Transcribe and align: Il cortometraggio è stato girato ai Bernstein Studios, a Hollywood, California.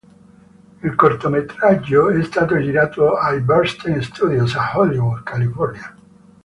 Il 0.83 0.95
cortometraggio 0.95 2.09
è 2.09 2.23
stato 2.23 2.59
girato 2.59 3.17
ai 3.17 3.39
Bernstein 3.39 4.01
Studios, 4.01 4.55
a 4.55 4.71
Hollywood, 4.75 5.21
California. 5.21 5.95